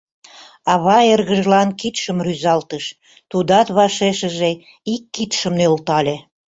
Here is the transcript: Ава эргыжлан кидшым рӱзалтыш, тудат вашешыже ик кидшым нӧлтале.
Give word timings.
Ава 0.73 0.97
эргыжлан 1.13 1.69
кидшым 1.79 2.17
рӱзалтыш, 2.25 2.85
тудат 3.31 3.67
вашешыже 3.77 4.51
ик 4.93 5.03
кидшым 5.15 5.53
нӧлтале. 5.59 6.15